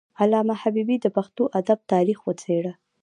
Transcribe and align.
علامه 0.21 0.55
حبيبي 0.61 0.95
د 1.01 1.07
پښتو 1.15 1.43
ادب 1.59 1.79
تاریخ 1.91 2.17
وڅیړه. 2.27 2.73